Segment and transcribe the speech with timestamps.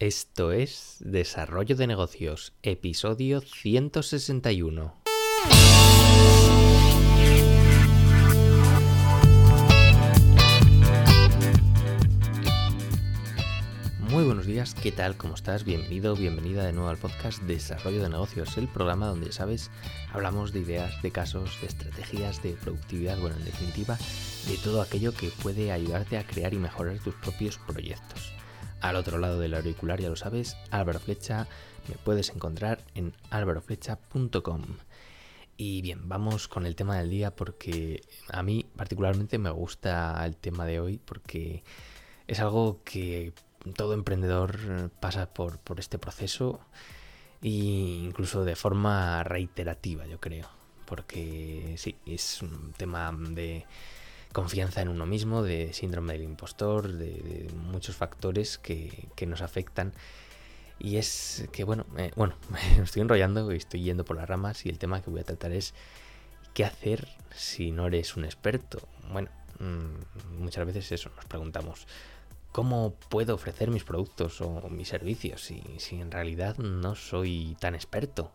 [0.00, 4.94] Esto es Desarrollo de Negocios, episodio 161.
[14.08, 15.16] Muy buenos días, ¿qué tal?
[15.16, 15.64] ¿Cómo estás?
[15.64, 19.72] Bienvenido, bienvenida de nuevo al podcast Desarrollo de Negocios, el programa donde, ya sabes,
[20.12, 23.98] hablamos de ideas, de casos, de estrategias, de productividad, bueno, en definitiva,
[24.46, 28.38] de todo aquello que puede ayudarte a crear y mejorar tus propios proyectos.
[28.80, 31.48] Al otro lado del auricular, ya lo sabes, Álvaro Flecha,
[31.88, 34.62] me puedes encontrar en álvaroflecha.com.
[35.56, 40.36] Y bien, vamos con el tema del día porque a mí particularmente me gusta el
[40.36, 41.64] tema de hoy porque
[42.28, 43.32] es algo que
[43.74, 46.60] todo emprendedor pasa por, por este proceso
[47.42, 50.48] e incluso de forma reiterativa, yo creo.
[50.86, 53.66] Porque sí, es un tema de
[54.32, 59.92] confianza en uno mismo, de síndrome del impostor, de, muchos factores que, nos afectan.
[60.78, 64.64] Y es que, bueno, eh, bueno, me estoy enrollando y estoy yendo por las ramas
[64.64, 65.74] y el tema que voy a tratar es
[66.54, 68.80] qué hacer si no eres un experto.
[69.12, 71.86] Bueno, mm, muchas veces eso, nos preguntamos,
[72.52, 77.74] ¿Cómo puedo ofrecer mis productos o mis servicios si, si en realidad no soy tan
[77.74, 78.32] experto?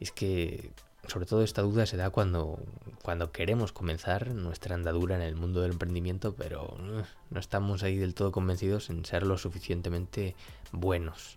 [0.00, 0.70] Es que
[1.06, 2.58] sobre todo esta duda se da cuando,
[3.02, 7.96] cuando queremos comenzar nuestra andadura en el mundo del emprendimiento, pero eh, no estamos ahí
[7.96, 10.34] del todo convencidos en ser lo suficientemente
[10.72, 11.36] buenos.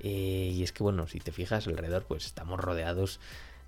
[0.00, 3.20] Eh, y es que bueno, si te fijas alrededor, pues estamos rodeados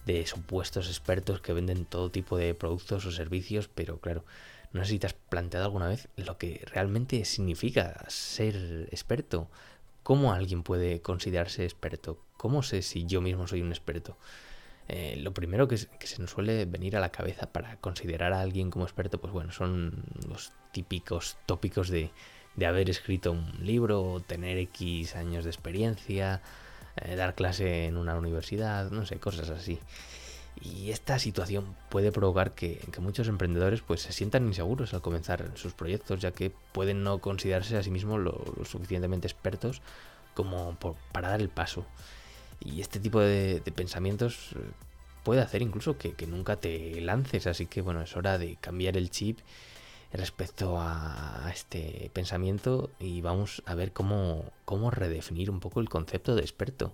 [0.06, 4.24] de supuestos expertos que venden todo tipo de productos o servicios, pero claro,
[4.72, 9.48] no sé si te has planteado alguna vez lo que realmente significa ser experto.
[10.02, 12.18] ¿Cómo alguien puede considerarse experto?
[12.36, 14.16] ¿Cómo sé si yo mismo soy un experto?
[14.88, 15.88] Eh, lo primero que, se
[16.18, 20.04] nos suele venir a la cabeza para considerar a alguien como experto, pues bueno, son
[20.28, 22.10] los típicos tópicos de,
[22.56, 26.42] de haber escrito un libro, tener X años de experiencia,
[26.96, 29.78] eh, dar clase en una universidad, no sé, cosas así.
[30.60, 35.72] Y esta situación puede provocar que, muchos emprendedores pues, se sientan inseguros al comenzar sus
[35.72, 39.80] proyectos, ya que pueden no considerarse a sí mismos lo, suficientemente expertos
[40.34, 40.76] como
[41.12, 41.86] para dar el paso.
[42.60, 44.58] Y este tipo de, pensamientos eh,
[45.24, 49.10] puede hacer incluso que, nunca te lances, así que bueno, es hora de cambiar el
[49.10, 49.38] chip
[50.12, 56.34] respecto a este pensamiento y vamos a ver cómo, cómo redefinir un poco el concepto
[56.34, 56.92] de experto.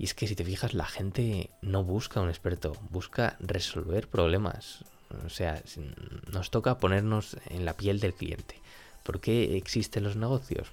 [0.00, 4.82] Y es que si te fijas, la gente no busca un experto, busca resolver problemas.
[5.26, 5.62] O sea,
[6.32, 8.54] nos toca ponernos en la piel del cliente.
[9.02, 10.68] ¿Por qué existen los negocios?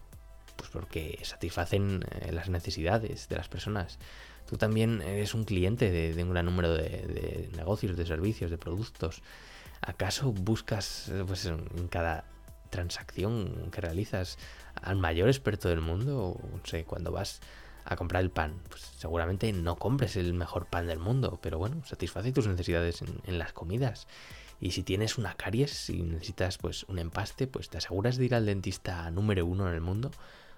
[0.57, 3.99] Pues porque satisfacen eh, las necesidades de las personas.
[4.47, 9.21] Tú también eres un cliente de, un gran número de, negocios, de servicios, de productos.
[9.81, 12.25] ¿Acaso buscas pues, en cada
[12.69, 14.37] transacción que realizas
[14.81, 16.39] al mayor experto del mundo?
[16.51, 17.41] No sé, cuando vas
[17.87, 18.59] a comprar el pan.
[18.69, 23.39] Pues seguramente no compres el mejor pan del mundo, pero bueno, satisface tus necesidades en,
[23.39, 24.07] las comidas.
[24.59, 28.35] Y si tienes una caries y necesitas pues un empaste, pues te aseguras de ir
[28.35, 30.11] al dentista número uno en el mundo.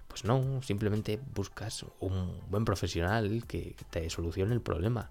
[0.10, 5.10] Pues no, simplemente buscas un buen profesional que te solucione el problema.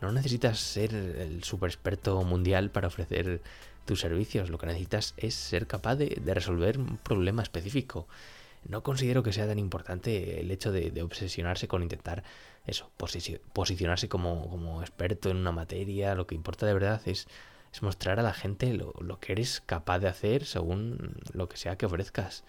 [0.00, 3.40] No necesitas ser el super experto mundial para ofrecer
[3.84, 4.48] tus servicios.
[4.48, 8.06] Lo que necesitas es ser capaz de resolver un problema específico
[8.66, 12.22] no considero que sea tan importante el hecho de, obsesionarse con intentar
[12.66, 12.90] eso,
[13.52, 16.14] posicionarse como, experto en una materia.
[16.14, 17.26] Lo que importa de verdad es,
[17.80, 21.86] mostrar a la gente lo, que eres capaz de hacer según lo que sea que
[21.86, 22.44] ofrezcas.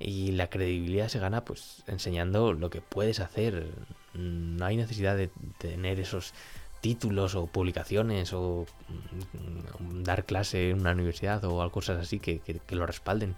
[0.00, 3.68] Y la credibilidad se gana pues enseñando lo que puedes hacer.
[4.14, 6.34] No hay necesidad de tener esos
[6.80, 12.40] títulos o publicaciones o mm, dar clase en una universidad o cosas así que
[12.70, 13.36] lo respalden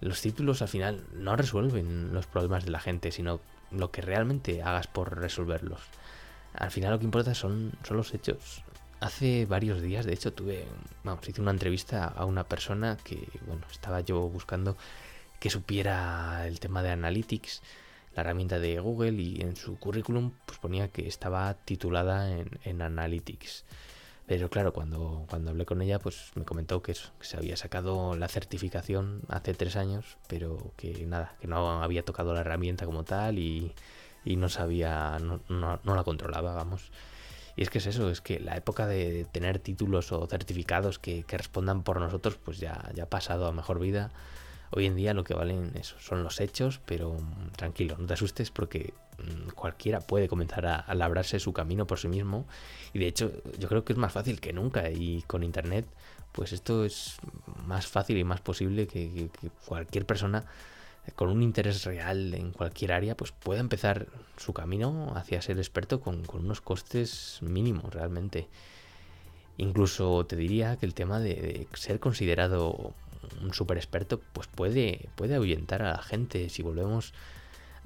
[0.00, 3.40] los títulos al final no resuelven los problemas de la gente, sino
[3.70, 5.80] lo que realmente hagas por resolverlos.
[6.54, 8.62] Al final lo que importa son, son los hechos.
[9.00, 10.64] Hace varios días, de hecho, tuve,
[11.04, 14.76] vamos, hice una entrevista a una persona que, bueno, estaba yo buscando
[15.50, 17.62] supiera el tema de Analytics,
[18.14, 23.64] la herramienta de Google, y en su currículum pues ponía que estaba titulada en, Analytics.
[24.26, 28.26] Pero claro, cuando, cuando hablé con ella, pues me comentó que, se había sacado la
[28.28, 33.38] certificación hace tres años, pero que nada, que no había tocado la herramienta como tal
[33.38, 33.72] y,
[34.24, 36.90] no sabía, no, no, la controlaba, vamos.
[37.54, 41.22] Y es que es eso, es que la época de tener títulos o certificados que,
[41.22, 44.10] que respondan por nosotros, pues ya, ya ha pasado a mejor vida.
[44.70, 48.14] Hoy en día lo que valen eso son los hechos, pero mm, tranquilo, no te
[48.14, 52.46] asustes porque mm, cualquiera puede comenzar a, labrarse su camino por sí mismo
[52.92, 55.86] y de hecho yo creo que es más fácil que nunca y con internet
[56.32, 57.16] pues esto es
[57.66, 59.30] más fácil y más posible que,
[59.66, 60.44] cualquier persona
[61.14, 66.00] con un interés real en cualquier área, pues puede empezar su camino hacia ser experto
[66.00, 68.48] con, unos costes mínimos realmente.
[69.56, 72.92] Incluso te diría que el tema de, ser considerado
[73.42, 76.48] un super experto, pues puede, puede ahuyentar a la gente.
[76.48, 77.12] Si volvemos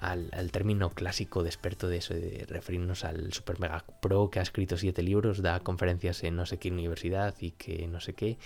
[0.01, 4.43] al, término clásico de experto de eso, de referirnos al super mega pro que ha
[4.43, 8.39] escrito siete libros, da conferencias en no sé qué universidad y que no sé qué,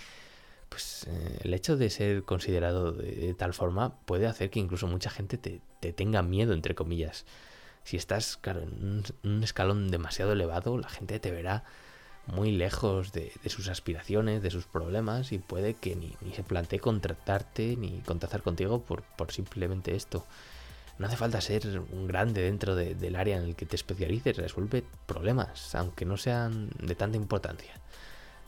[0.67, 5.09] pues eh, el hecho de ser considerado de, tal forma puede hacer que incluso mucha
[5.09, 5.61] gente te,
[5.93, 7.25] tenga miedo, entre comillas.
[7.83, 11.63] Si estás, claro, en un, escalón demasiado elevado, la gente te verá
[12.27, 17.75] muy lejos de, sus aspiraciones, de sus problemas y puede que ni, se plantee contratarte
[17.75, 20.25] ni contactar contigo por, simplemente esto.
[20.97, 24.83] No hace falta ser un grande dentro del área en el que te especialices, resuelve
[25.05, 27.73] problemas, aunque no sean de tanta importancia.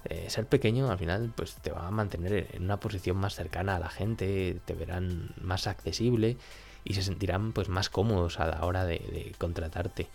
[0.06, 3.76] Eh, ser pequeño al final pues te va a mantener en una posición más cercana
[3.76, 6.38] a la gente, te verán más accesible
[6.86, 10.08] y se sentirán pues más cómodos a la hora de, contratarte.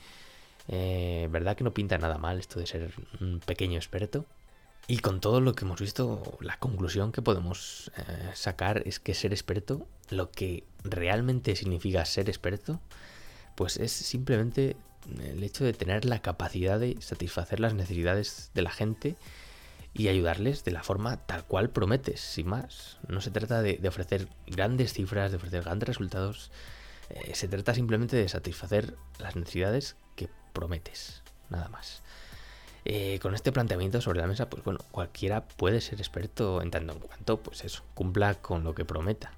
[0.68, 4.26] Eh, ¿Verdad que no pinta nada mal esto de ser un pequeño experto?
[4.88, 9.14] Y con todo lo que hemos visto, la conclusión que podemos eh, sacar es que
[9.14, 12.80] ser experto, lo que realmente significa ser experto,
[13.54, 14.76] pues es simplemente
[15.20, 19.16] el hecho de tener la capacidad de satisfacer las necesidades de la gente
[19.94, 22.98] y ayudarles de la forma tal cual prometes, sin más.
[23.08, 26.50] No se trata de, ofrecer grandes cifras, de ofrecer grandes resultados,
[27.10, 29.96] eh, se trata simplemente de satisfacer las necesidades
[30.52, 32.02] prometes, nada más.
[32.84, 36.92] Eh, con este planteamiento sobre la mesa, pues bueno, cualquiera puede ser experto en tanto
[36.92, 39.32] en cuanto, pues eso, cumpla con lo que prometa.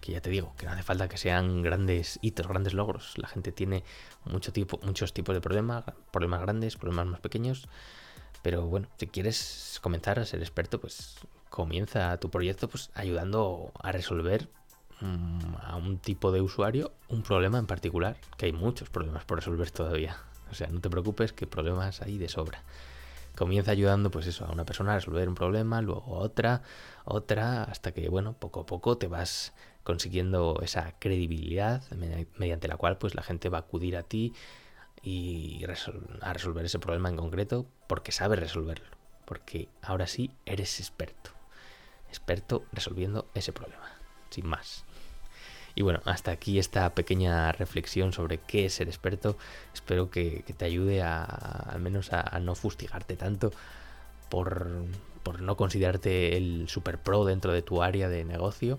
[0.00, 3.18] Que ya te digo, que no hace falta que sean grandes hitos, grandes logros.
[3.18, 3.82] La gente tiene
[4.24, 7.68] mucho tipo, muchos tipos de problemas, problemas grandes, problemas más pequeños.
[8.42, 11.16] Pero bueno, si quieres comenzar a ser experto, pues
[11.50, 14.48] comienza tu proyecto pues ayudando a resolver
[15.00, 19.38] mm, a un tipo de usuario un problema en particular, que hay muchos problemas por
[19.38, 20.16] resolver todavía.
[20.50, 22.62] O sea, no te preocupes que problemas hay de sobra.
[23.36, 26.62] Comienza ayudando pues eso a una persona a resolver un problema, luego otra,
[27.04, 29.52] otra, hasta que bueno, poco a poco te vas
[29.84, 31.82] consiguiendo esa credibilidad
[32.38, 34.32] mediante la cual pues la gente va a acudir a ti
[35.02, 35.62] y
[36.20, 38.96] a resolver ese problema en concreto porque sabes resolverlo.
[39.26, 41.30] Porque ahora sí eres experto.
[42.08, 43.90] Experto resolviendo ese problema.
[44.30, 44.84] Sin más.
[45.76, 49.36] Y bueno, hasta aquí esta pequeña reflexión sobre qué es ser experto.
[49.74, 53.52] Espero que, te ayude a, al menos a, no fustigarte tanto
[54.30, 54.68] por,
[55.22, 58.78] por no considerarte el super pro dentro de tu área de negocio.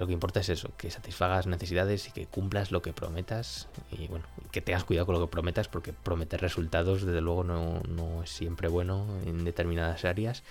[0.00, 3.68] Lo que importa es eso, que satisfagas necesidades y que cumplas lo que prometas.
[3.92, 8.22] Y bueno, que tengas cuidado con lo que prometas porque prometer resultados desde luego no,
[8.24, 10.42] es siempre bueno en determinadas áreas,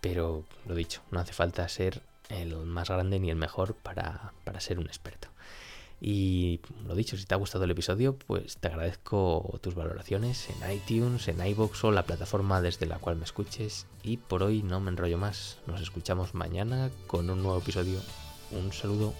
[0.00, 4.60] pero lo dicho, no hace falta ser el más grande ni el mejor para, para
[4.60, 5.28] ser un experto.
[6.04, 10.72] Y lo dicho, si te ha gustado el episodio, pues te agradezco tus valoraciones en
[10.72, 13.86] iTunes, en iBox o la plataforma desde la cual me escuches.
[14.02, 15.58] Y por hoy no me enrollo más.
[15.68, 18.00] Nos escuchamos mañana con un nuevo episodio
[18.52, 19.14] un saludo.